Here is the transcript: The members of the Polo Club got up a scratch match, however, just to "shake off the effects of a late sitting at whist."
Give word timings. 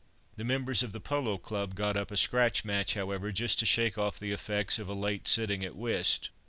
The 0.35 0.43
members 0.43 0.81
of 0.81 0.93
the 0.93 0.99
Polo 0.99 1.37
Club 1.37 1.75
got 1.75 1.95
up 1.95 2.09
a 2.09 2.17
scratch 2.17 2.65
match, 2.65 2.95
however, 2.95 3.31
just 3.31 3.59
to 3.59 3.67
"shake 3.67 3.99
off 3.99 4.17
the 4.17 4.31
effects 4.31 4.79
of 4.79 4.89
a 4.89 4.95
late 4.95 5.27
sitting 5.27 5.63
at 5.63 5.75
whist." 5.75 6.31